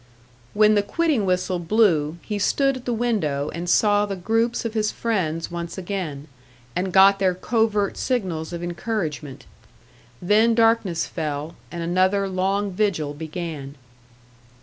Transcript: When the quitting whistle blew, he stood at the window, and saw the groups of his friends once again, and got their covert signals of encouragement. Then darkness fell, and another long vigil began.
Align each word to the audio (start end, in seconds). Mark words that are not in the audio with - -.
When 0.55 0.73
the 0.73 0.81
quitting 0.81 1.27
whistle 1.27 1.59
blew, 1.59 2.17
he 2.23 2.39
stood 2.39 2.75
at 2.75 2.85
the 2.85 2.91
window, 2.91 3.51
and 3.53 3.69
saw 3.69 4.07
the 4.07 4.15
groups 4.15 4.65
of 4.65 4.73
his 4.73 4.91
friends 4.91 5.51
once 5.51 5.77
again, 5.77 6.25
and 6.75 6.91
got 6.91 7.19
their 7.19 7.35
covert 7.35 7.97
signals 7.97 8.51
of 8.51 8.63
encouragement. 8.63 9.45
Then 10.19 10.55
darkness 10.55 11.05
fell, 11.05 11.53
and 11.71 11.83
another 11.83 12.27
long 12.27 12.71
vigil 12.71 13.13
began. 13.13 13.75